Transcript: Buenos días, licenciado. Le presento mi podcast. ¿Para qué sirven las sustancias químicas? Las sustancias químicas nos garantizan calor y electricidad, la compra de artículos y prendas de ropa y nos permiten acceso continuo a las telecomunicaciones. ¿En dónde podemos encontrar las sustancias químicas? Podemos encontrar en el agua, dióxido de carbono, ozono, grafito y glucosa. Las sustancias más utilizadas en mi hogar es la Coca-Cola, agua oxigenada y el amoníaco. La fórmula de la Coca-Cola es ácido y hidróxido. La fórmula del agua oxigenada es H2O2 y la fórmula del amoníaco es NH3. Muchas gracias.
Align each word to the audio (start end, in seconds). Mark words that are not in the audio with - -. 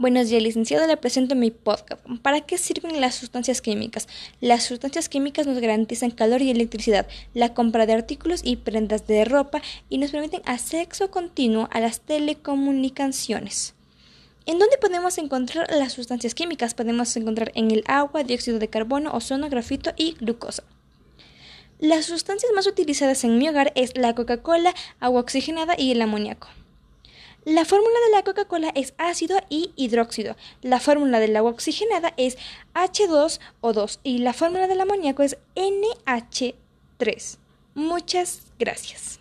Buenos 0.00 0.28
días, 0.28 0.44
licenciado. 0.44 0.86
Le 0.86 0.96
presento 0.96 1.34
mi 1.34 1.50
podcast. 1.50 2.00
¿Para 2.22 2.42
qué 2.42 2.56
sirven 2.56 3.00
las 3.00 3.16
sustancias 3.16 3.60
químicas? 3.60 4.06
Las 4.40 4.62
sustancias 4.62 5.08
químicas 5.08 5.48
nos 5.48 5.58
garantizan 5.58 6.12
calor 6.12 6.40
y 6.40 6.52
electricidad, 6.52 7.08
la 7.34 7.52
compra 7.52 7.84
de 7.84 7.94
artículos 7.94 8.42
y 8.44 8.54
prendas 8.54 9.08
de 9.08 9.24
ropa 9.24 9.60
y 9.88 9.98
nos 9.98 10.12
permiten 10.12 10.42
acceso 10.44 11.10
continuo 11.10 11.68
a 11.72 11.80
las 11.80 12.02
telecomunicaciones. 12.02 13.74
¿En 14.46 14.60
dónde 14.60 14.78
podemos 14.78 15.18
encontrar 15.18 15.66
las 15.76 15.94
sustancias 15.94 16.32
químicas? 16.32 16.74
Podemos 16.74 17.16
encontrar 17.16 17.50
en 17.56 17.72
el 17.72 17.82
agua, 17.88 18.22
dióxido 18.22 18.60
de 18.60 18.68
carbono, 18.68 19.10
ozono, 19.12 19.50
grafito 19.50 19.94
y 19.96 20.12
glucosa. 20.12 20.62
Las 21.80 22.06
sustancias 22.06 22.52
más 22.54 22.68
utilizadas 22.68 23.24
en 23.24 23.36
mi 23.36 23.48
hogar 23.48 23.72
es 23.74 23.96
la 23.96 24.14
Coca-Cola, 24.14 24.72
agua 25.00 25.22
oxigenada 25.22 25.74
y 25.76 25.90
el 25.90 26.00
amoníaco. 26.00 26.46
La 27.44 27.64
fórmula 27.64 27.94
de 28.06 28.16
la 28.16 28.22
Coca-Cola 28.24 28.72
es 28.74 28.94
ácido 28.98 29.38
y 29.48 29.72
hidróxido. 29.76 30.36
La 30.60 30.80
fórmula 30.80 31.20
del 31.20 31.36
agua 31.36 31.52
oxigenada 31.52 32.12
es 32.16 32.36
H2O2 32.74 34.00
y 34.02 34.18
la 34.18 34.32
fórmula 34.32 34.66
del 34.66 34.80
amoníaco 34.80 35.22
es 35.22 35.38
NH3. 35.54 37.38
Muchas 37.74 38.42
gracias. 38.58 39.20